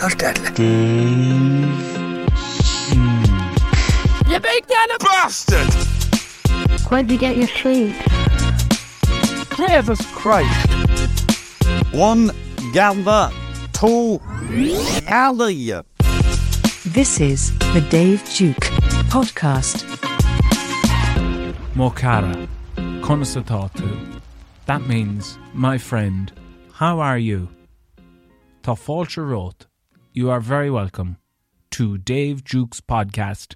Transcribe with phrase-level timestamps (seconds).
[0.00, 0.64] That's deadly.
[4.30, 5.68] You big daddy bastard!
[6.88, 7.94] Where'd you get your sleep?
[9.54, 10.68] Jesus Christ.
[11.92, 12.30] One
[12.72, 13.30] gather,
[13.74, 14.18] two
[15.06, 15.72] alley.
[16.86, 18.56] This is the Dave Duke
[19.12, 19.84] podcast.
[21.74, 22.48] Mokara,
[23.02, 24.20] Konasatatu.
[24.64, 26.32] That means, my friend,
[26.72, 27.48] how are you?
[28.62, 29.69] Tá fáilte rót.
[30.12, 31.18] You are very welcome
[31.70, 33.54] to Dave Duke's podcast.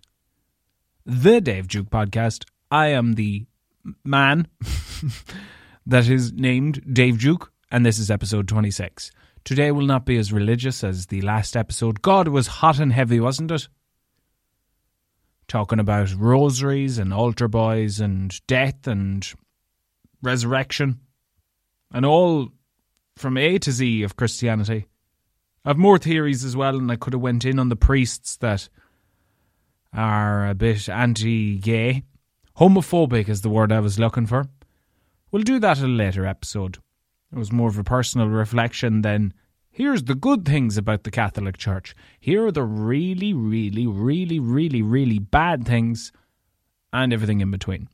[1.04, 2.44] The Dave Duke podcast.
[2.70, 3.46] I am the
[4.04, 4.46] man
[5.86, 9.10] that is named Dave Duke, and this is episode 26.
[9.42, 12.02] Today will not be as religious as the last episode.
[12.02, 13.66] God, was hot and heavy, wasn't it?
[15.48, 19.28] Talking about rosaries and altar boys and death and
[20.22, 21.00] resurrection
[21.92, 22.50] and all
[23.16, 24.86] from A to Z of Christianity.
[25.64, 28.68] I've more theories as well, and I could have went in on the priests that
[29.92, 32.02] are a bit anti-gay.
[32.58, 34.47] Homophobic is the word I was looking for.
[35.30, 36.78] We'll do that in a later episode.
[37.33, 39.33] It was more of a personal reflection than
[39.70, 41.97] here's the good things about the Catholic Church.
[42.20, 46.12] Here are the really, really, really, really, really bad things
[46.92, 47.88] and everything in between.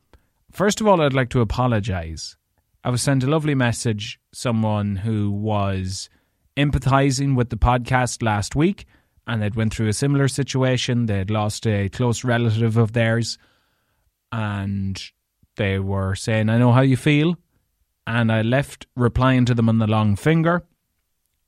[0.51, 2.37] First of all, I'd like to apologise.
[2.83, 6.11] I was sent a lovely message, someone who was
[6.65, 8.87] empathizing with the podcast last week
[9.27, 11.07] and they'd went through a similar situation.
[11.07, 13.39] They'd lost a close relative of theirs
[14.33, 15.03] and
[15.57, 17.37] they were saying, I know how you feel.
[18.07, 20.65] And I left replying to them on the long finger.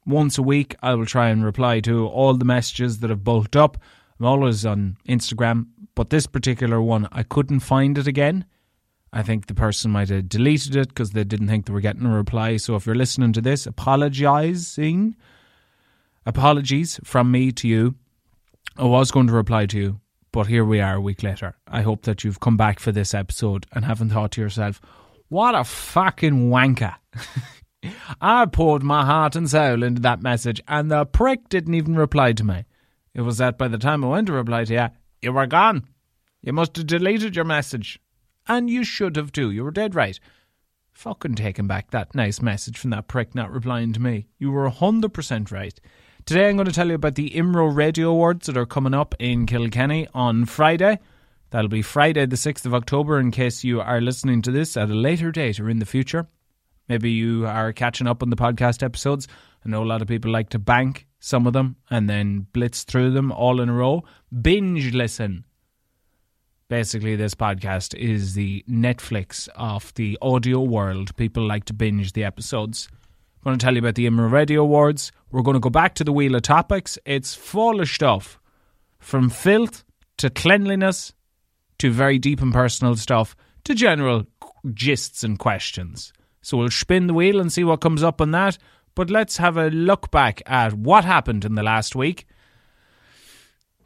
[0.07, 3.57] Once a week, I will try and reply to all the messages that have bulked
[3.57, 3.79] up.
[4.19, 8.45] I'm always on Instagram, but this particular one, I couldn't find it again.
[9.13, 12.07] I think the person might have deleted it because they didn't think they were getting
[12.07, 12.57] a reply.
[12.57, 15.17] So if you're listening to this, apologizing,
[16.25, 17.95] apologies from me to you.
[18.77, 20.01] I was going to reply to you,
[20.33, 21.57] but here we are a week later.
[21.69, 24.81] I hope that you've come back for this episode and haven't thought to yourself,
[25.29, 26.95] what a fucking wanker.
[28.21, 32.33] I poured my heart and soul into that message, and the prick didn't even reply
[32.33, 32.65] to me.
[33.15, 34.89] It was that by the time I went to reply to you,
[35.21, 35.85] you were gone.
[36.41, 37.99] You must have deleted your message.
[38.47, 39.51] And you should have too.
[39.51, 40.19] You were dead right.
[40.93, 44.27] Fucking taking back that nice message from that prick not replying to me.
[44.39, 45.81] You were 100% right.
[46.25, 49.15] Today I'm going to tell you about the IMRO Radio Awards that are coming up
[49.19, 50.99] in Kilkenny on Friday.
[51.51, 54.91] That'll be Friday, the 6th of October, in case you are listening to this at
[54.91, 56.29] a later date or in the future.
[56.89, 59.29] Maybe you are catching up on the podcast episodes.
[59.65, 62.85] I know a lot of people like to bank some of them and then blitz
[62.85, 64.05] through them all in a row.
[64.41, 65.45] Binge listen.
[66.73, 71.15] Basically, this podcast is the Netflix of the audio world.
[71.17, 72.89] People like to binge the episodes.
[72.91, 75.13] I'm going to tell you about the IMRO Radio Awards.
[75.31, 76.99] We're going to go back to the wheel of topics.
[77.05, 78.41] It's full of stuff
[79.01, 79.85] from filth
[80.17, 81.13] to cleanliness
[81.77, 84.25] to very deep and personal stuff to general
[84.69, 86.15] gists and questions.
[86.41, 88.57] So we'll spin the wheel and see what comes up on that.
[88.95, 92.27] But let's have a look back at what happened in the last week.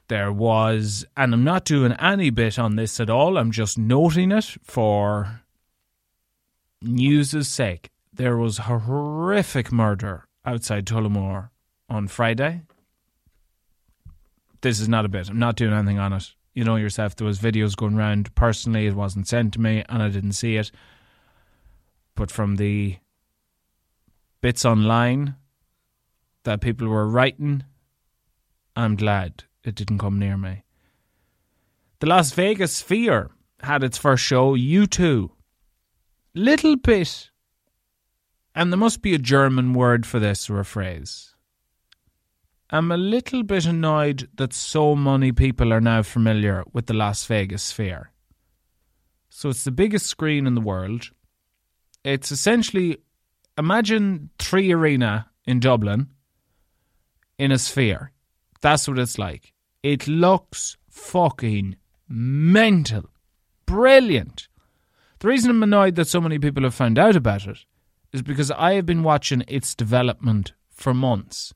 [0.09, 4.31] There was, and I'm not doing any bit on this at all, I'm just noting
[4.31, 5.43] it for
[6.81, 7.91] news's sake.
[8.13, 11.51] There was horrific murder outside Tullamore
[11.89, 12.63] on Friday.
[14.61, 15.29] This is not a bit.
[15.29, 16.33] I'm not doing anything on it.
[16.55, 18.35] You know yourself, there was videos going around.
[18.35, 20.71] Personally, it wasn't sent to me and I didn't see it.
[22.15, 22.97] But from the
[24.41, 25.35] bits online
[26.45, 27.65] that people were writing,
[28.75, 30.65] I'm glad it didn't come near me.
[32.01, 33.31] The Las Vegas Sphere
[33.63, 35.31] had its first show, U2.
[36.35, 37.31] Little bit,
[38.55, 41.35] and there must be a German word for this or a phrase.
[42.69, 47.25] I'm a little bit annoyed that so many people are now familiar with the Las
[47.27, 48.11] Vegas Sphere.
[49.31, 51.11] So it's the biggest screen in the world.
[52.05, 52.99] It's essentially
[53.59, 56.09] imagine Three Arena in Dublin
[57.39, 58.13] in a sphere.
[58.61, 59.53] That's what it's like.
[59.87, 61.77] It looks fucking
[62.09, 63.05] mental.
[63.67, 64.49] Brilliant.
[65.21, 67.59] The reason I'm annoyed that so many people have found out about it
[68.13, 71.55] is because I have been watching its development for months.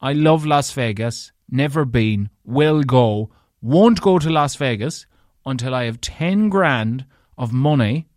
[0.00, 3.30] I love Las Vegas, never been, will go,
[3.62, 5.06] won't go to Las Vegas
[5.46, 7.06] until I have 10 grand
[7.38, 8.08] of money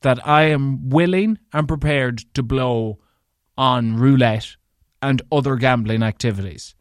[0.00, 2.98] that I am willing and prepared to blow
[3.56, 4.56] on roulette
[5.00, 6.74] and other gambling activities.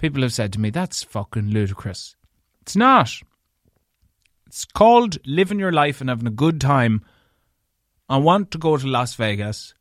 [0.00, 2.16] People have said to me, that's fucking ludicrous.
[2.62, 3.12] It's not.
[4.46, 7.04] It's called living your life and having a good time.
[8.08, 9.74] I want to go to Las Vegas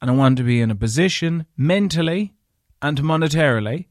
[0.00, 2.32] and I want to be in a position mentally
[2.80, 3.88] and monetarily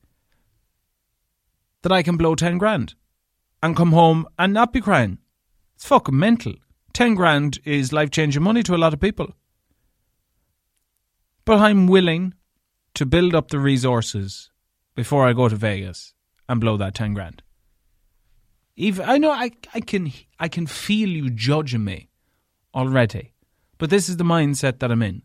[1.84, 2.96] that I can blow 10 grand
[3.62, 5.19] and come home and not be crying.
[5.75, 6.56] It's fucking mental.
[6.94, 9.36] 10 grand is life changing money to a lot of people.
[11.46, 12.34] But I'm willing
[12.96, 14.50] to build up the resources
[14.96, 16.14] before I go to Vegas
[16.48, 17.44] and blow that 10 grand.
[18.76, 22.10] Even I know I, I can I can feel you judging me
[22.74, 23.34] already.
[23.78, 25.24] But this is the mindset that I'm in.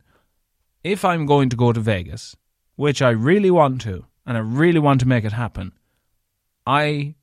[0.83, 2.35] If I'm going to go to Vegas,
[2.77, 5.73] which I really want to, and I really want to make it happen,
[6.67, 7.17] I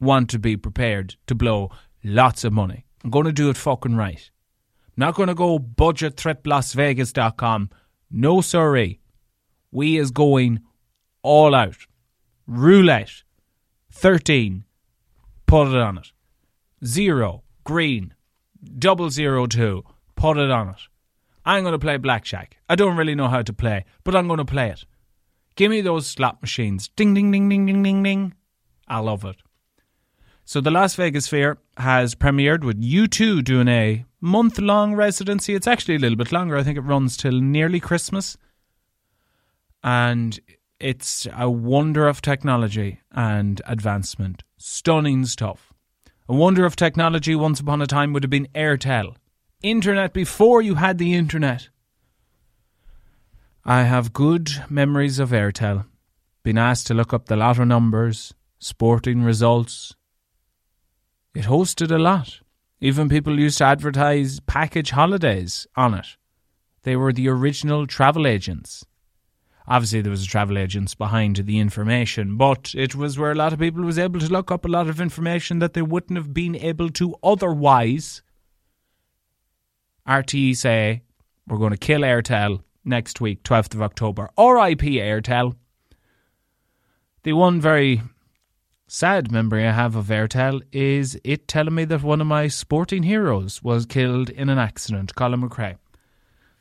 [0.00, 1.70] want to be prepared to blow
[2.04, 2.86] lots of money.
[3.04, 4.30] I'm going to do it fucking right.
[4.86, 7.70] I'm not going to go budgettriplasvegas.com.
[8.10, 9.00] No, sorry.
[9.70, 10.60] We is going
[11.28, 11.86] all out.
[12.46, 13.22] Roulette.
[13.92, 14.64] 13.
[15.46, 16.12] Put it on it.
[16.84, 17.42] Zero.
[17.64, 18.14] Green.
[18.78, 19.84] Double zero two.
[20.16, 20.80] Put it on it.
[21.44, 22.56] I'm going to play blackjack.
[22.68, 24.84] I don't really know how to play, but I'm going to play it.
[25.54, 26.88] Give me those slot machines.
[26.96, 28.34] Ding, ding, ding, ding, ding, ding, ding.
[28.86, 29.36] I love it.
[30.46, 35.54] So the Las Vegas Sphere has premiered with U2 doing a month long residency.
[35.54, 36.56] It's actually a little bit longer.
[36.56, 38.38] I think it runs till nearly Christmas.
[39.84, 40.40] And
[40.80, 44.44] it's a wonder of technology and advancement.
[44.56, 45.72] Stunning stuff.
[46.28, 49.16] A wonder of technology once upon a time would have been Aertel.
[49.62, 51.68] Internet before you had the internet.
[53.64, 55.86] I have good memories of Aertel.
[56.42, 59.94] Been asked to look up the lotto numbers, sporting results,
[61.38, 62.40] it hosted a lot.
[62.80, 66.16] Even people used to advertise package holidays on it.
[66.82, 68.84] They were the original travel agents.
[69.70, 73.52] Obviously, there was a travel agents behind the information, but it was where a lot
[73.52, 76.32] of people was able to look up a lot of information that they wouldn't have
[76.32, 78.22] been able to otherwise.
[80.08, 81.02] RTE say
[81.46, 84.30] we're going to kill Aertel next week, 12th of October.
[84.38, 85.54] RIP Aertel.
[87.24, 88.00] The one very
[88.86, 93.02] sad memory I have of Aertel is it telling me that one of my sporting
[93.02, 95.76] heroes was killed in an accident, Colin McRae.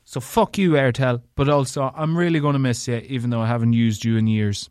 [0.10, 3.48] So fuck you, Aertel, but also I'm really going to miss you, even though I
[3.48, 4.70] haven't used you in years.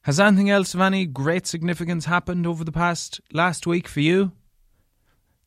[0.00, 4.32] Has anything else of any great significance happened over the past last week for you?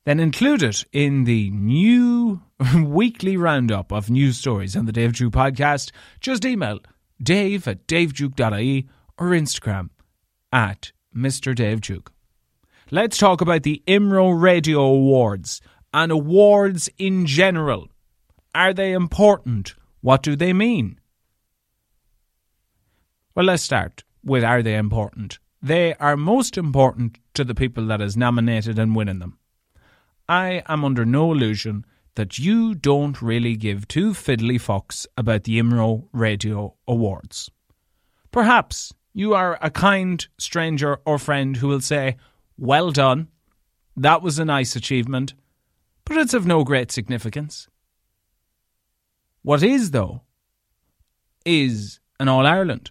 [0.06, 2.42] Then include it in the new
[2.86, 5.92] weekly roundup of news stories on the Dave Duke podcast.
[6.22, 6.80] Just email
[7.22, 8.88] dave at daveduke.ie
[9.18, 9.90] or Instagram
[10.54, 11.54] at Mr.
[11.54, 12.14] Dave Duke.
[12.92, 15.60] Let's talk about the IMRO Radio Awards
[15.94, 17.90] and awards in general.
[18.56, 19.76] Are they important?
[20.00, 21.02] What do they mean?
[23.36, 25.40] Well, let's start with are they important?
[25.62, 29.40] They are most important to the people that is nominated and winning them.
[30.30, 31.86] I am under no illusion
[32.16, 37.52] that you don't really give two fiddly fucks about the IMRO Radio Awards.
[38.32, 42.16] Perhaps you are a kind stranger or friend who will say,
[42.58, 43.28] Well done,
[43.98, 45.34] that was a nice achievement,
[46.06, 47.68] but it's of no great significance.
[49.46, 50.24] What is, though,
[51.46, 52.90] is an All Ireland,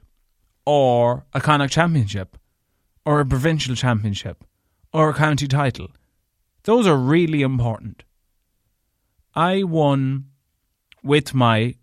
[0.65, 2.39] or a Connacht Championship,
[3.05, 4.45] or a provincial championship,
[4.93, 5.89] or a county title.
[6.62, 8.05] Those are really important.
[9.35, 10.27] I won
[11.03, 11.75] with my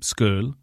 [0.00, 0.54] school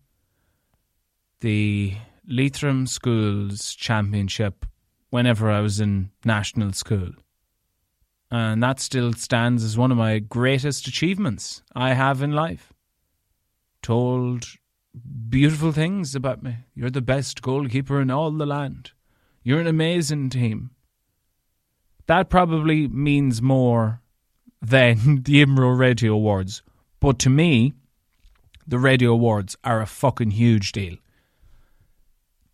[1.41, 1.95] the
[2.25, 4.65] Leitrim Schools Championship
[5.09, 7.09] whenever I was in national school.
[8.31, 12.71] And that still stands as one of my greatest achievements I have in life.
[13.81, 14.45] Told
[15.29, 16.57] beautiful things about me.
[16.75, 18.91] You're the best goalkeeper in all the land.
[19.43, 20.71] You're an amazing team.
[22.07, 24.01] That probably means more
[24.61, 26.61] than the IMRO Radio Awards.
[26.99, 27.73] But to me,
[28.67, 30.97] the Radio Awards are a fucking huge deal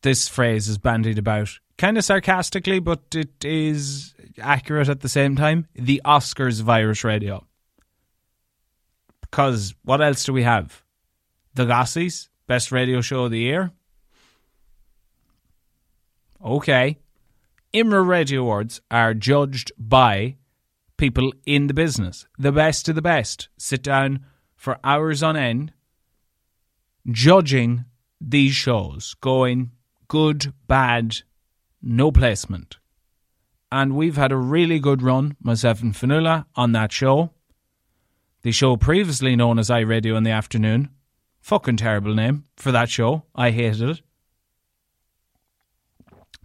[0.07, 5.35] this phrase is bandied about kind of sarcastically, but it is accurate at the same
[5.35, 5.67] time.
[5.75, 7.45] The Oscars of Irish radio.
[9.21, 10.83] Because what else do we have?
[11.57, 13.71] The Gossies, best radio show of the year.
[16.45, 16.99] Okay.
[17.73, 20.35] IMRO Radio Awards are judged by
[20.97, 22.27] people in the business.
[22.37, 24.23] The best of the best sit down
[24.55, 25.73] for hours on end
[27.09, 27.85] judging
[28.21, 29.71] these shows, going,
[30.07, 31.15] good, bad,
[31.81, 32.77] no placement.
[33.71, 37.31] And we've had a really good run, myself and Fionnuala, on that show.
[38.43, 40.91] The show previously known as iRadio in the afternoon.
[41.47, 43.23] Fucking terrible name for that show.
[43.33, 44.01] I hated it.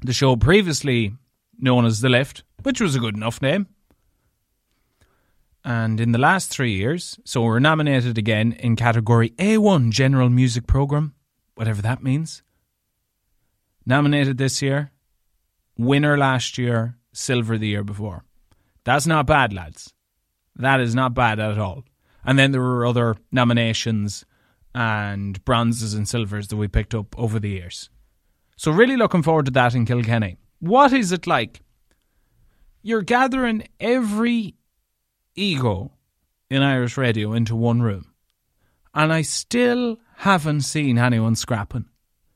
[0.00, 1.16] The show previously
[1.58, 3.66] known as The Lift, which was a good enough name.
[5.64, 10.68] And in the last three years, so we're nominated again in category A1 General Music
[10.68, 11.16] Program,
[11.56, 12.44] whatever that means
[13.84, 14.92] nominated this year
[15.76, 18.22] winner last year, silver the year before.
[18.84, 19.94] That's not bad, lads.
[20.54, 21.82] That is not bad at all.
[22.24, 24.24] And then there were other nominations
[24.74, 27.90] and bronzes and silvers that we picked up over the years.
[28.56, 30.36] So, really looking forward to that in Kilkenny.
[30.60, 31.62] What is it like?
[32.82, 34.54] You're gathering every
[35.34, 35.92] ego
[36.50, 38.12] in Irish radio into one room,
[38.94, 41.86] and I still haven't seen anyone scrapping.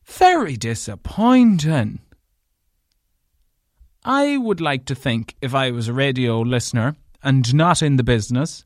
[0.05, 2.01] Very disappointing.
[4.05, 8.05] I would like to think, if I was a radio listener and not in the
[8.05, 8.65] business,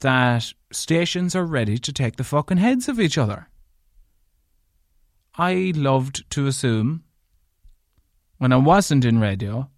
[0.00, 3.48] that stations are ready to take the fucking heads of each other.
[5.36, 7.04] I loved to assume,
[8.38, 9.70] when I wasn't in radio,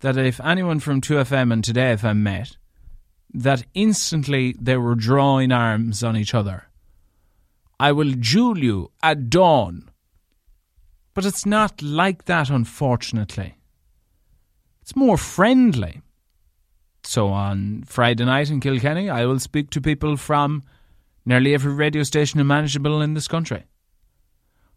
[0.00, 2.56] that if anyone from 2FM and Today FM met,
[3.32, 6.68] that instantly they were drawing arms on each other.
[7.78, 9.90] I will jewel you at dawn.
[11.14, 13.56] But it's not like that, unfortunately.
[14.82, 16.02] It's more friendly.
[17.02, 20.62] So on Friday night in Kilkenny, I will speak to people from
[21.24, 23.64] nearly every radio station imaginable in this country.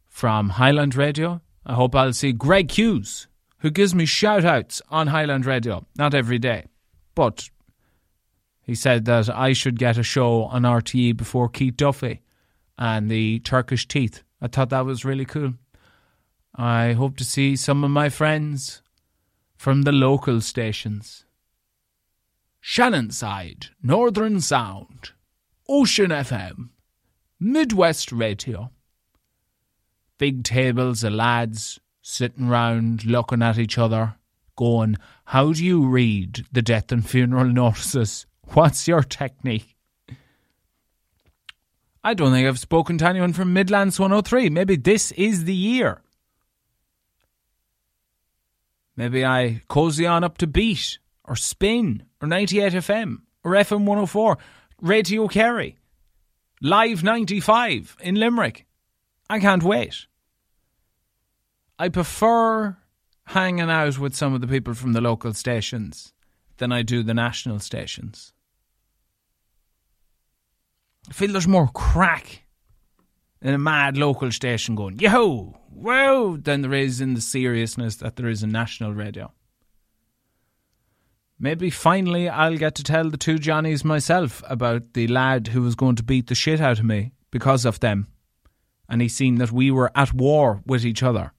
[0.08, 3.28] From Highland Radio, I hope I'll see Greg Hughes,
[3.60, 6.66] who gives me shout outs on Highland Radio, not every day.
[7.16, 7.50] But
[8.62, 12.22] he said that I should get a show on RTE before Keith Duffy
[12.78, 14.24] and the Turkish Teeth.
[14.42, 15.54] I thought that was really cool.
[16.56, 18.82] I hope to see some of my friends
[19.58, 21.26] from the local stations.
[22.64, 25.12] Shannonside, Northern Sound,
[25.68, 26.70] Ocean FM,
[27.38, 28.72] Midwest Radio.
[30.18, 34.16] Big tables of lads sitting round looking at each other,
[34.56, 38.26] going, How do you read the death and funeral notices?
[38.54, 39.76] What's your technique?
[42.02, 44.50] I don't think I've spoken to anyone from Midlands 103.
[44.50, 46.02] Maybe this is the year.
[48.96, 54.38] Maybe I cozy on up to Beat or Spin or 98 FM or FM 104,
[54.82, 55.78] Radio Kerry,
[56.62, 58.66] Live 95 in Limerick.
[59.30, 60.08] I can't wait.
[61.78, 62.78] I prefer
[63.26, 66.14] hanging out with some of the people from the local stations
[66.58, 68.32] than I do the national stations.
[71.10, 72.44] I feel there's more crack
[73.42, 78.16] in a mad local station going, yo, wow, than there is in the seriousness that
[78.16, 79.34] there is in national radio.
[81.44, 85.76] Maybe finally I'll get to tell the two Johnnies myself about the lad who was
[85.76, 88.08] going to beat the shit out of me because of them.
[88.88, 91.34] And he seen that we were at war with each other.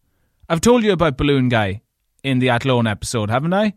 [0.46, 1.80] I've told you about Balloon Guy
[2.22, 3.72] in the Athlone episode, haven't I?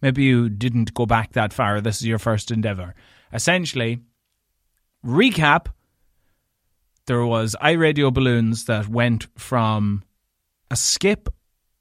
[0.00, 1.80] Maybe you didn't go back that far.
[1.80, 2.94] This is your first endeavour.
[3.32, 3.98] Essentially,
[5.04, 5.66] recap
[7.06, 10.04] there was iRadio balloons that went from
[10.70, 11.28] a skip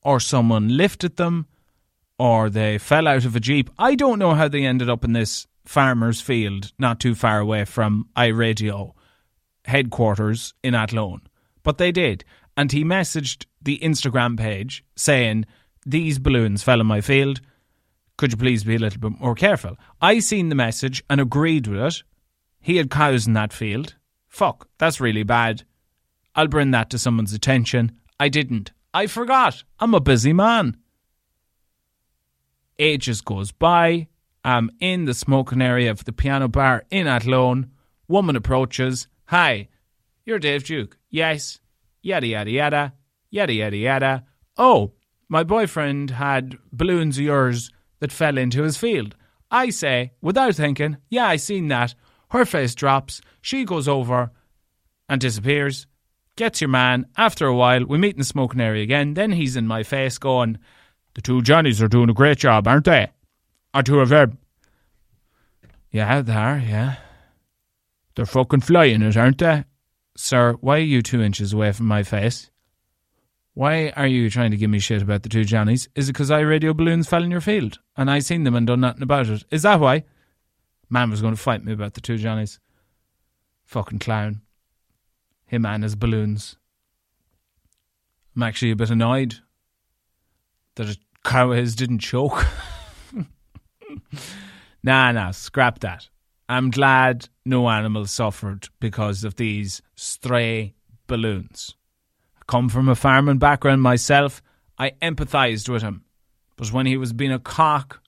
[0.01, 1.45] or someone lifted them
[2.17, 3.69] or they fell out of a jeep.
[3.77, 7.65] I don't know how they ended up in this farmer's field not too far away
[7.65, 8.93] from iRadio
[9.65, 11.21] headquarters in Athlone.
[11.63, 12.23] But they did.
[12.55, 15.45] And he messaged the Instagram page saying,
[15.85, 17.41] These balloons fell in my field.
[18.17, 19.75] Could you please be a little bit more careful?
[20.01, 22.03] I seen the message and agreed with it.
[22.61, 23.95] He had cows in that field.
[24.27, 25.63] Fuck, that's really bad.
[26.33, 27.91] I'll bring that to someone's attention.
[28.19, 28.71] I didn't.
[28.93, 29.63] I forgot.
[29.79, 30.77] I'm a busy man.
[32.77, 34.07] Ages goes by.
[34.43, 37.71] I'm in the smoking area of the piano bar in Athlone.
[38.07, 39.07] Woman approaches.
[39.25, 39.69] Hi,
[40.25, 40.97] you're Dave Duke.
[41.09, 41.59] Yes.
[42.01, 42.93] Yada yada yada.
[43.31, 44.23] Yada yada yada.
[44.57, 44.91] Oh,
[45.27, 49.15] my boyfriend had balloons of yours that fell into his field.
[49.49, 51.95] I say, without thinking, yeah, I seen that.
[52.29, 53.21] Her face drops.
[53.41, 54.31] She goes over
[55.07, 55.87] and disappears.
[56.35, 57.05] Gets your man.
[57.17, 59.13] After a while, we meet in the smoking area again.
[59.13, 60.57] Then he's in my face going,
[61.15, 63.07] The two Johnnies are doing a great job, aren't they?
[63.73, 64.37] Or two of them.
[65.91, 66.97] Yeah, they are, yeah.
[68.15, 69.63] They're fucking flying it, aren't they?
[70.17, 72.51] Sir, why are you two inches away from my face?
[73.53, 75.87] Why are you trying to give me shit about the two Johnnies?
[75.95, 78.81] Is it because iRadio balloons fell in your field and I seen them and done
[78.81, 79.45] nothing about it?
[79.49, 80.03] Is that why?
[80.89, 82.59] Man was going to fight me about the two Johnnies.
[83.63, 84.41] Fucking clown.
[85.45, 86.57] Him and his balloons.
[88.35, 89.35] I'm actually a bit annoyed
[90.75, 92.45] that a cow of didn't choke.
[94.83, 96.07] nah, nah, scrap that.
[96.47, 100.75] I'm glad no animal suffered because of these stray
[101.07, 101.75] balloons.
[102.37, 104.41] I come from a farming background myself.
[104.77, 106.05] I empathised with him.
[106.55, 108.01] But when he was being a cock,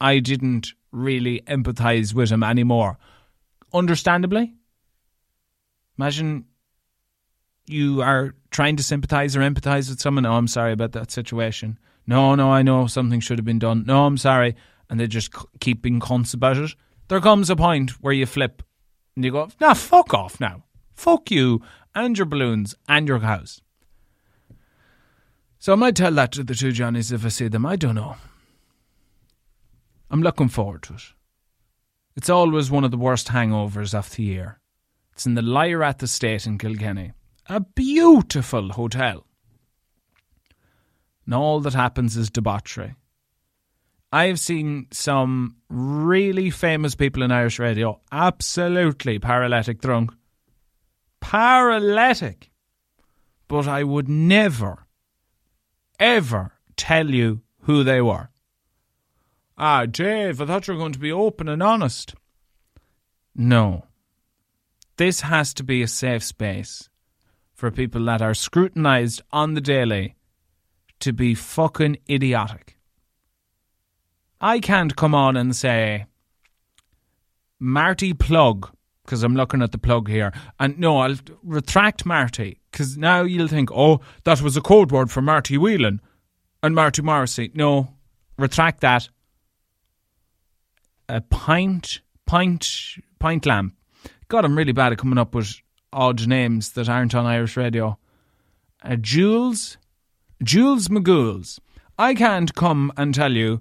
[0.00, 2.98] I didn't really empathise with him anymore.
[3.72, 4.54] Understandably.
[5.98, 6.46] Imagine
[7.66, 10.26] you are trying to sympathize or empathize with someone.
[10.26, 11.78] Oh, I'm sorry about that situation.
[12.06, 13.84] No, no, I know something should have been done.
[13.86, 14.56] No, I'm sorry.
[14.88, 16.74] And they just keep being cunts about it.
[17.08, 18.62] There comes a point where you flip
[19.14, 20.64] and you go, nah, fuck off now.
[20.94, 21.62] Fuck you
[21.94, 23.62] and your balloons and your cows.
[25.58, 27.66] So I might tell that to the two Johnnies if I see them.
[27.66, 28.16] I don't know.
[30.10, 31.02] I'm looking forward to it.
[32.16, 34.60] It's always one of the worst hangovers of the year.
[35.12, 37.12] It's in the Lyrath Estate in Kilkenny.
[37.46, 39.26] A beautiful hotel.
[41.30, 42.96] And all that happens is debauchery.
[44.10, 50.10] I have seen some really famous people in Irish radio absolutely paralytic drunk.
[51.20, 52.50] Paralytic.
[53.46, 54.88] But I would never,
[56.00, 58.30] ever tell you who they were.
[59.56, 62.12] Ah, Dave, I thought you were going to be open and honest.
[63.36, 63.84] No.
[64.96, 66.88] This has to be a safe space
[67.54, 70.16] for people that are scrutinised on the daily
[71.00, 72.78] to be fucking idiotic.
[74.40, 76.06] I can't come on and say,
[77.58, 78.70] Marty plug,
[79.04, 80.32] because I'm looking at the plug here.
[80.58, 85.10] And no, I'll retract Marty, because now you'll think, oh, that was a code word
[85.10, 86.00] for Marty Whelan
[86.62, 87.50] and Marty Morrissey.
[87.54, 87.94] No,
[88.38, 89.08] retract that.
[91.08, 93.74] A pint, pint, pint lamp.
[94.28, 95.60] God, I'm really bad at coming up with
[95.92, 97.98] odd names that aren't on Irish radio.
[98.82, 99.76] Uh, Jules,
[100.42, 101.58] Jules McGouls.
[101.98, 103.60] I can't come and tell you,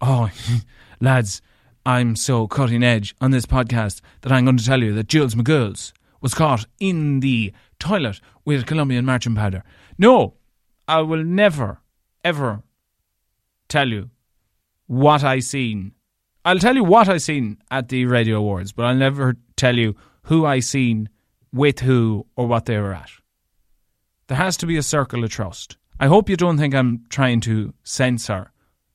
[0.00, 0.30] oh,
[1.00, 1.42] lads,
[1.84, 5.34] I'm so cutting edge on this podcast that I'm going to tell you that Jules
[5.34, 9.62] McGouls was caught in the toilet with Colombian marching powder.
[9.98, 10.34] No,
[10.86, 11.82] I will never,
[12.24, 12.62] ever
[13.68, 14.08] tell you
[14.86, 15.92] what I seen.
[16.42, 19.94] I'll tell you what I seen at the radio awards, but I'll never tell you
[20.22, 21.10] who I seen
[21.52, 23.10] with who or what they were at.
[24.28, 25.76] There has to be a circle of trust.
[26.00, 28.52] I hope you don't think I'm trying to censor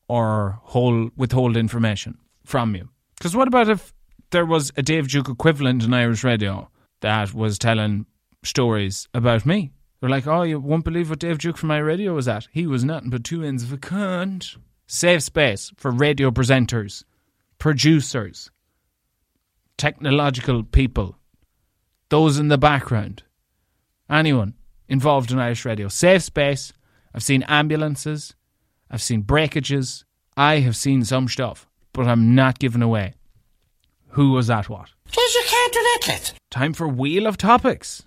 [0.08, 2.90] or hold, withhold information from you.
[3.18, 3.94] Because what about if
[4.32, 6.70] there was a Dave Duke equivalent in Irish radio
[7.02, 8.06] that was telling
[8.44, 9.72] stories about me?
[10.00, 12.48] They're like, oh, you won't believe what Dave Duke from iRadio was at.
[12.52, 14.58] He was nothing but two ends of a cunt.
[14.86, 17.06] Safe space for radio presenters,
[17.58, 18.52] producers,
[19.78, 21.16] technological people,
[22.10, 23.24] those in the background,
[24.10, 24.54] anyone
[24.90, 25.88] involved in Irish radio.
[25.88, 26.74] Safe space.
[27.14, 28.36] I've seen ambulances.
[28.90, 30.06] I've seen breakages.
[30.36, 33.14] I have seen some stuff, but I'm not giving away
[34.14, 34.90] who was at what.
[35.12, 36.34] Please, you can't do that.
[36.52, 38.04] Time for Wheel of Topics.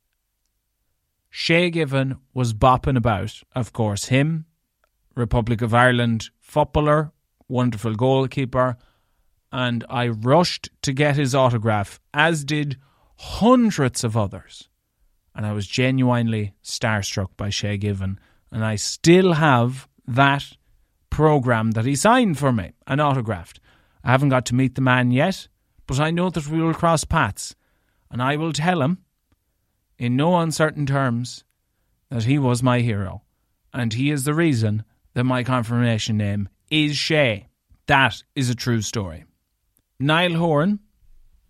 [1.29, 4.45] Shay Given was bopping about, of course, him,
[5.15, 7.11] Republic of Ireland footballer,
[7.47, 8.77] wonderful goalkeeper,
[9.51, 12.77] and I rushed to get his autograph, as did
[13.17, 14.69] hundreds of others.
[15.33, 18.19] And I was genuinely starstruck by Shay Given,
[18.51, 20.57] and I still have that
[21.09, 23.59] program that he signed for me and autographed.
[24.03, 25.47] I haven't got to meet the man yet,
[25.87, 27.55] but I know that we will cross paths,
[28.09, 28.99] and I will tell him,
[29.97, 31.43] in no uncertain terms,
[32.09, 33.21] that he was my hero,
[33.73, 37.47] and he is the reason that my confirmation name is Shay.
[37.87, 39.25] That is a true story.
[39.99, 40.79] Niall Horan,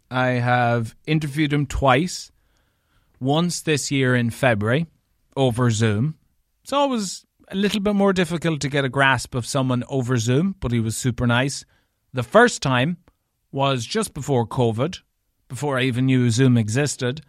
[0.09, 2.30] I have interviewed him twice.
[3.21, 4.87] Once this year in February
[5.37, 6.15] over Zoom.
[6.63, 10.55] It's always a little bit more difficult to get a grasp of someone over Zoom,
[10.59, 11.63] but he was super nice.
[12.13, 12.97] The first time
[13.51, 14.99] was just before COVID,
[15.47, 17.21] before I even knew Zoom existed,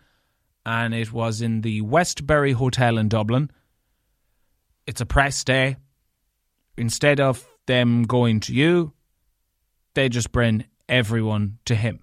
[0.64, 3.50] and it was in the Westbury Hotel in Dublin.
[4.86, 5.76] It's a press day.
[6.76, 8.92] Instead of them going to you,
[9.94, 12.00] they just bring everyone to him,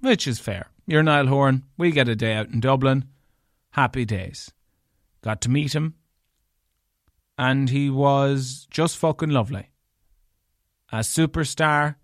[0.00, 0.70] which is fair.
[0.86, 1.64] You're Niall Horan.
[1.76, 3.04] We get a day out in Dublin.
[3.78, 4.50] Happy days.
[5.22, 5.94] Got to meet him,
[7.38, 9.70] and he was just fucking lovely.
[10.90, 11.94] A superstar,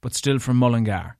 [0.00, 1.16] but still from Mullingar.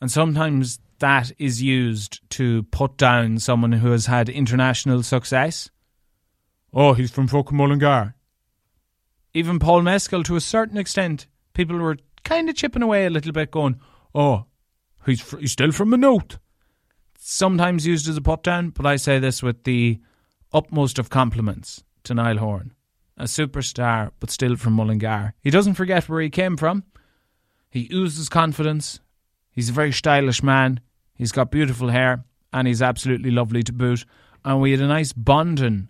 [0.00, 5.70] And sometimes that is used to put down someone who has had international success.
[6.72, 8.14] Oh, he's from fucking Mullingar.
[9.34, 13.32] Even Paul Mescal, to a certain extent, people were kind of chipping away a little
[13.32, 13.80] bit, going,
[14.14, 14.46] "Oh,
[15.04, 16.38] he's fr- he's still from the north."
[17.20, 19.98] Sometimes used as a put down, but I say this with the
[20.52, 22.72] utmost of compliments to Niall Horan,
[23.16, 25.34] a superstar, but still from Mullingar.
[25.42, 26.84] He doesn't forget where he came from.
[27.70, 29.00] He oozes confidence.
[29.50, 30.78] He's a very stylish man.
[31.12, 34.04] He's got beautiful hair, and he's absolutely lovely to boot.
[34.44, 35.88] And we had a nice bonding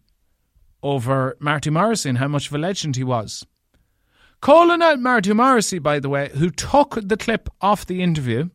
[0.83, 3.45] over Marty Morrissey and how much of a legend he was.
[4.41, 8.49] Calling out Marty Morrissey, by the way, who took the clip off the interview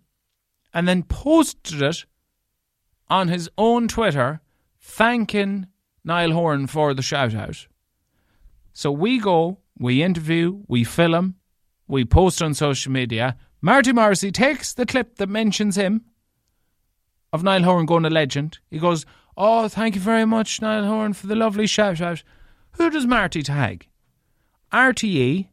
[0.74, 2.06] and then posted it
[3.14, 4.42] on his own Twitter,
[4.82, 5.68] thanking
[6.04, 7.68] Niall Horan for the shout out.
[8.74, 11.36] So we go, we interview, we film,
[11.88, 13.38] we post on social media.
[13.62, 16.06] Marty Morrissey takes the clip that mentions him
[17.32, 18.58] of Niall Horan going a legend.
[18.72, 19.06] He goes,
[19.38, 22.24] Oh, thank you very much, Niall Horan, for the lovely shout out.
[22.74, 23.90] Who does Marty tag?
[24.72, 25.50] RTE,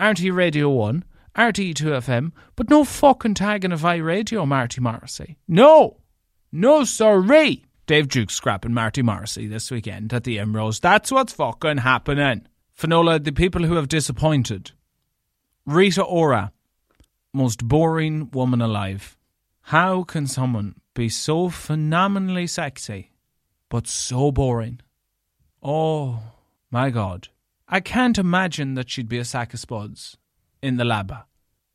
[0.00, 1.04] RTE Radio 1,
[1.36, 5.36] RTE 2FM, but no fucking tagging of iRadio, Marty Morrissey.
[5.46, 5.98] No!
[6.54, 7.64] No, sorry!
[7.86, 10.80] Dave Duke scrapping Marty Morrissey this weekend at the Emeralds.
[10.80, 12.46] That's what's fucking happening.
[12.78, 14.72] Fionnuala, the people who have disappointed.
[15.64, 16.52] Rita Ora,
[17.32, 19.16] most boring woman alive.
[19.62, 23.12] How can someone be so phenomenally sexy,
[23.70, 24.80] but so boring?
[25.62, 26.22] Oh,
[26.70, 27.28] my God.
[27.66, 30.18] I can't imagine that she'd be a sack of spuds
[30.60, 31.14] in the lab.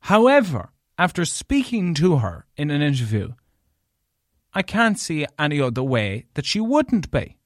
[0.02, 3.32] However, after speaking to her in an interview,
[4.54, 7.36] I can't see any other way that she wouldn't be.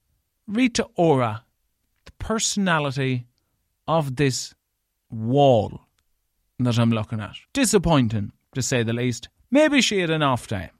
[0.47, 1.43] Rita Ora,
[2.05, 3.27] the personality
[3.87, 4.53] of this
[5.09, 5.81] wall
[6.59, 7.35] that I'm looking at.
[7.53, 9.29] Disappointing, to say the least.
[9.51, 10.71] Maybe she had an off day.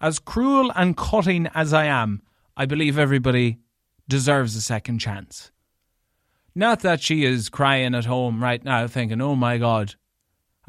[0.00, 2.22] As cruel and cutting as I am,
[2.56, 3.58] I believe everybody
[4.08, 5.50] deserves a second chance.
[6.54, 9.94] Not that she is crying at home right now thinking, oh my God,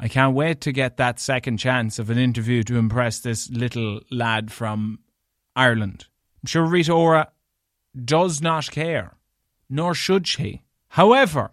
[0.02, 4.00] I can't wait to get that second chance of an interview to impress this little
[4.10, 5.00] lad from
[5.54, 6.06] Ireland.
[6.42, 7.30] I'm sure Rita Ora
[8.02, 9.18] does not care,
[9.68, 10.62] nor should she.
[10.88, 11.50] However,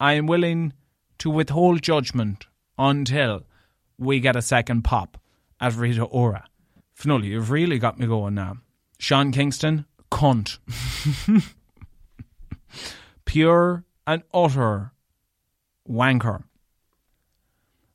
[0.00, 0.72] I am willing
[1.18, 2.46] to withhold judgment
[2.78, 3.42] until
[3.98, 5.20] we get a second pop
[5.60, 6.46] at Rita Ora.
[6.98, 8.56] Fnully, you've really got me going now.
[8.98, 10.58] Sean Kingston, cunt.
[13.26, 14.92] Pure and utter
[15.86, 16.44] wanker.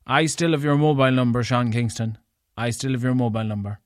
[0.06, 2.18] I still have your mobile number, Sean Kingston.
[2.56, 3.80] I still have your mobile number.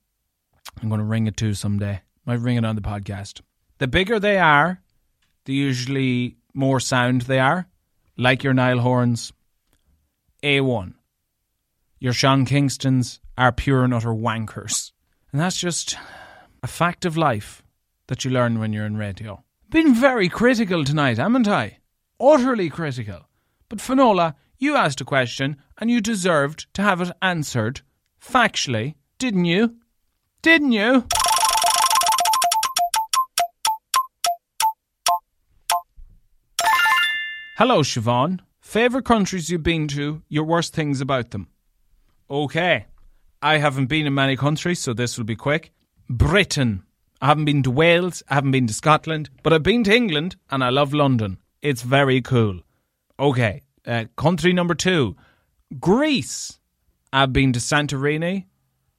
[0.83, 2.03] I'm going to ring it too someday.
[2.27, 3.41] Might ring it on the podcast.
[3.79, 4.83] The bigger they are,
[5.47, 7.67] the usually more sound they are,
[8.19, 9.33] like your Niall Horans.
[10.43, 10.95] A1.
[11.99, 14.93] Your Sean Kingstons are pure and utter wankers.
[15.33, 15.97] And that's just
[16.63, 17.63] a fact of life
[18.09, 19.43] that you learn when you're in radio.
[19.71, 21.79] Been very critical tonight, haven't I?
[22.21, 23.21] Utterly critical.
[23.71, 27.81] But Fionnuala, you asked a question and you deserved to have it answered
[28.23, 29.77] factually, didn't you?
[30.43, 31.07] Didn't you?
[37.57, 38.41] Hello, Siobhan.
[38.61, 41.49] Favourite countries you've been to, your worst things about them.
[42.31, 42.87] Okay.
[43.43, 45.73] I haven't been in many countries, so this will be quick.
[46.09, 46.85] Britain.
[47.23, 50.37] I haven't been to Wales, I haven't been to Scotland, but I've been to England
[50.51, 51.39] and I love London.
[51.61, 52.61] It's very cool.
[53.19, 53.63] Okay.
[53.87, 55.17] Uh, country number two
[55.79, 56.59] Greece.
[57.13, 58.47] I've been to Santorini,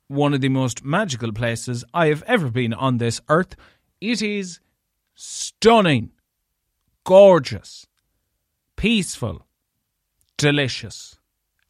[0.08, 3.56] one of the most magical places I have ever been on this earth.
[4.00, 4.60] It is
[5.16, 6.12] stunning,
[7.04, 7.88] gorgeous,
[8.76, 9.46] peaceful,
[10.38, 11.18] delicious.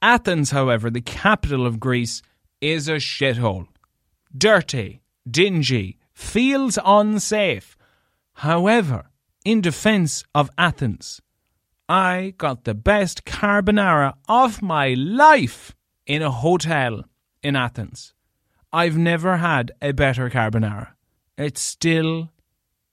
[0.02, 2.22] Athens, however, the capital of Greece,
[2.60, 3.68] is a shithole.
[4.36, 7.76] Dirty, dingy, feels unsafe.
[8.34, 9.10] However,
[9.44, 11.22] in defence of Athens,
[11.89, 17.04] I got the best carbonara of my life in a hotel
[17.44, 18.13] in Athens.
[18.74, 20.94] I've never had a better carbonara
[21.38, 22.32] It still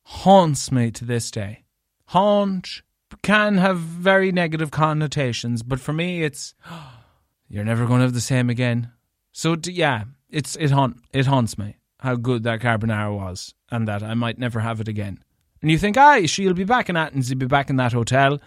[0.02, 1.64] haunts me to this day.
[2.06, 2.82] Haunt
[3.22, 6.54] can have very negative connotations, but for me, it's
[7.48, 8.90] you're never going to have the same again.
[9.32, 14.02] So yeah, it's it haunt it haunts me how good that carbonara was, and that
[14.02, 15.22] I might never have it again.
[15.60, 18.40] And you think, aye, she'll be back in Athens, he'll be back in that hotel.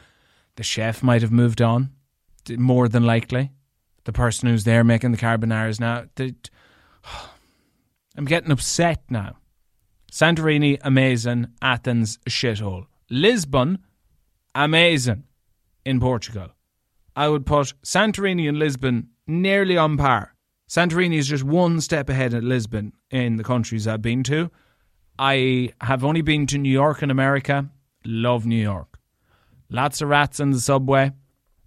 [0.56, 1.92] The chef might have moved on,
[2.50, 3.52] more than likely.
[4.04, 6.34] The person who's there making the carbonaras now, they,
[8.18, 9.38] I'm getting upset now.
[10.12, 11.48] Santorini, amazing.
[11.62, 12.88] Athens, shithole.
[13.10, 13.80] Lisbon,
[14.54, 15.24] amazing
[15.86, 16.50] in Portugal.
[17.16, 20.36] I would put Santorini and Lisbon nearly on par.
[20.70, 24.50] Santorini is just one step ahead of Lisbon in the countries I've been to.
[25.20, 27.70] I have only been to New York in America.
[28.06, 28.91] Love New York.
[29.74, 31.14] Lots of rats in the subway.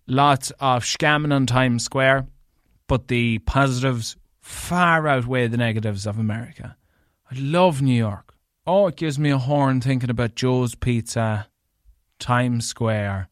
[0.06, 2.26] Lots of scamming on Times Square.
[2.86, 6.76] But the positives far outweigh the negatives of America.
[7.30, 8.34] I love New York.
[8.66, 11.48] Oh, it gives me a horn thinking about Joe's Pizza,
[12.18, 13.30] Times Square,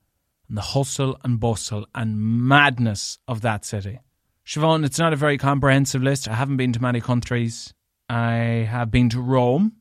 [0.48, 3.98] and the hustle and bustle and madness of that city.
[4.46, 6.28] Siobhan, it's not a very comprehensive list.
[6.28, 7.74] I haven't been to many countries.
[8.08, 9.72] I have been to Rome.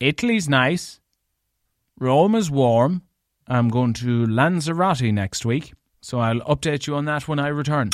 [0.00, 1.00] Italy's nice.
[2.00, 3.02] Rome is warm.
[3.48, 7.90] I'm going to Lanzarote next week, so I'll update you on that when I return.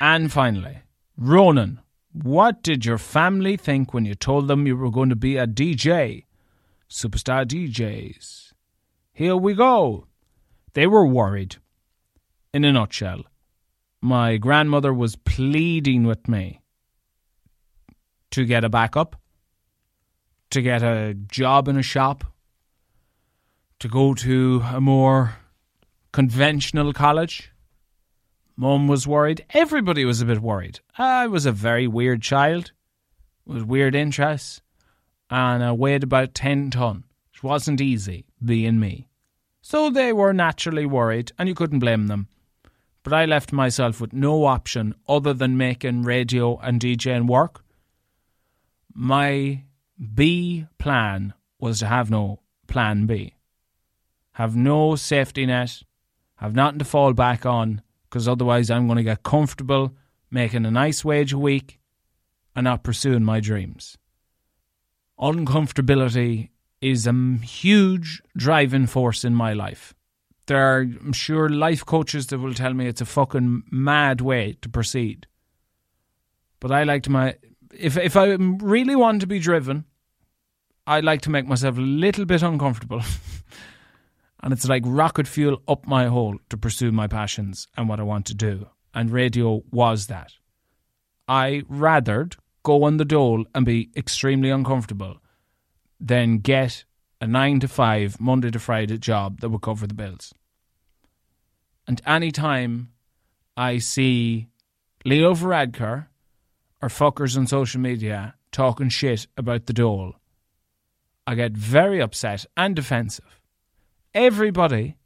[0.00, 0.80] And finally,
[1.16, 1.80] Ronan,
[2.12, 5.46] what did your family think when you told them you were going to be a
[5.46, 6.24] DJ?
[6.90, 8.52] Superstar DJs.
[9.14, 10.06] Here we go.
[10.74, 11.56] They were worried.
[12.52, 13.22] In a nutshell,
[14.02, 16.60] my grandmother was pleading with me
[18.34, 19.14] to get a backup,
[20.50, 22.24] to get a job in a shop,
[23.78, 25.36] to go to a more
[26.12, 27.52] conventional college.
[28.56, 29.44] Mum was worried.
[29.50, 30.80] Everybody was a bit worried.
[30.98, 32.72] I was a very weird child
[33.46, 34.60] with weird interests,
[35.30, 37.04] and I weighed about 10 ton.
[37.32, 39.06] It wasn't easy being me.
[39.62, 42.26] So they were naturally worried, and you couldn't blame them.
[43.04, 47.63] But I left myself with no option other than making radio and DJing work.
[48.94, 49.64] My
[50.14, 53.34] B plan was to have no plan B.
[54.32, 55.82] Have no safety net,
[56.36, 59.94] have nothing to fall back on, because otherwise I'm going to get comfortable
[60.30, 61.80] making a nice wage a week
[62.54, 63.98] and not pursuing my dreams.
[65.18, 69.94] Uncomfortability is a huge driving force in my life.
[70.46, 74.56] There are, I'm sure, life coaches that will tell me it's a fucking mad way
[74.60, 75.26] to proceed.
[76.60, 77.36] But I like to my
[77.78, 79.84] if if I really want to be driven,
[80.86, 83.02] I like to make myself a little bit uncomfortable.
[84.42, 88.02] and it's like rocket fuel up my hole to pursue my passions and what I
[88.02, 88.66] want to do.
[88.92, 90.32] And radio was that.
[91.26, 95.18] I rathered go on the dole and be extremely uncomfortable
[96.00, 96.84] than get
[97.20, 100.34] a nine to five Monday to Friday job that would cover the bills.
[101.86, 102.90] And any time
[103.56, 104.48] I see
[105.04, 106.06] Leo Varadkar
[106.84, 110.12] or fuckers on social media talking shit about the dole,
[111.26, 113.40] I get very upset and defensive.
[114.12, 114.98] Everybody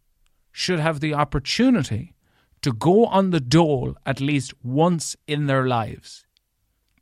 [0.50, 2.16] should have the opportunity
[2.62, 6.26] to go on the dole at least once in their lives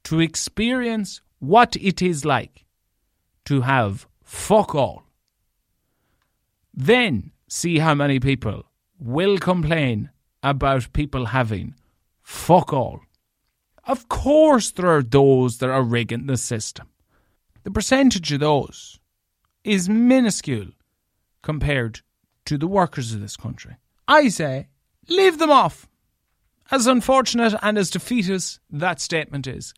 [0.05, 2.67] to experience what it is like
[3.47, 5.05] to have fuck all.
[6.75, 8.65] Then see how many people
[9.01, 10.11] will complain
[10.43, 11.75] about people having
[12.21, 13.06] fuck all.
[13.87, 16.89] Of course, there are those that are rigging the system.
[17.63, 18.99] The percentage of those
[19.63, 20.73] is minuscule
[21.43, 22.01] compared
[22.47, 23.77] to the workers of this country.
[24.09, 24.69] I say,
[25.09, 25.89] leave them off.
[26.71, 29.73] As unfortunate and as defeatist that statement is,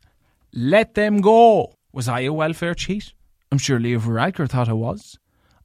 [0.54, 1.74] let them go.
[1.92, 3.12] Was I a welfare cheat?
[3.52, 5.18] I'm sure Leo Varadkar thought I was.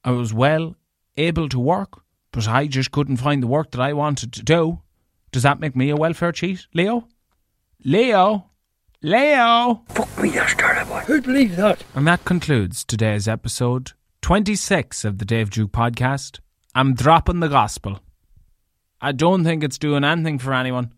[0.03, 0.75] I was well
[1.15, 2.01] able to work,
[2.31, 4.81] but I just couldn't find the work that I wanted to do.
[5.31, 7.07] Does that make me a welfare cheat, Leo?
[7.85, 8.49] Leo?
[9.01, 9.83] Leo?
[9.89, 10.95] Fuck me, that's terrible.
[10.99, 11.83] Who'd believe that?
[11.93, 13.91] And that concludes today's episode
[14.21, 16.39] 26 of the Dave Duke podcast.
[16.73, 17.99] I'm dropping the gospel.
[19.01, 20.93] I don't think it's doing anything for anyone.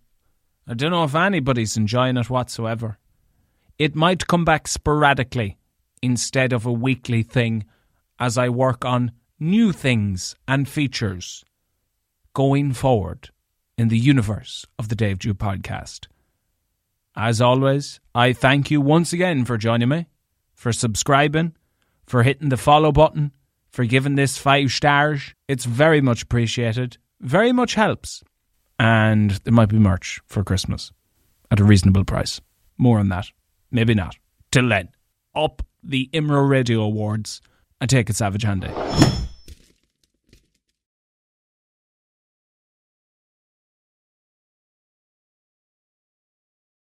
[0.67, 2.99] I don't know if anybody's enjoying it whatsoever.
[3.79, 5.57] It might come back sporadically
[6.03, 7.65] instead of a weekly thing
[8.19, 11.43] as I work on new things and features
[12.33, 13.31] going forward
[13.75, 16.05] in the universe of the Dave Duke podcast.
[17.15, 20.07] As always, I thank you once again for joining me,
[20.53, 21.55] for subscribing,
[22.05, 23.31] for hitting the follow button,
[23.69, 25.33] for giving this five stars.
[25.47, 28.23] It's very much appreciated, very much helps.
[28.77, 30.91] And there might be merch for Christmas.
[31.51, 32.41] at a reasonable price.
[32.77, 33.27] More on that.
[33.71, 34.17] Maybe not.
[34.51, 34.89] Till then,
[35.35, 37.41] up the IMRO Radio Awards
[37.79, 38.69] and take it Savage Handy.